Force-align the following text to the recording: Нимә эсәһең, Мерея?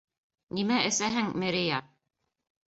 Нимә 0.59 0.79
эсәһең, 0.87 1.29
Мерея? 1.43 1.79